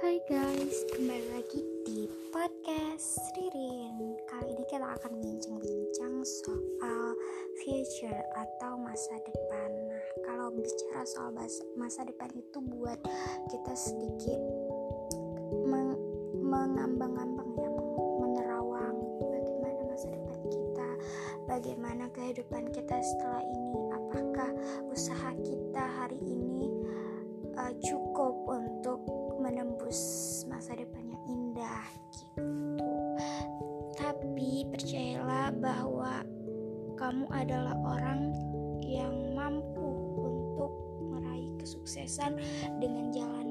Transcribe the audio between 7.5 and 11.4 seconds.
future atau masa depan. Nah, kalau bicara soal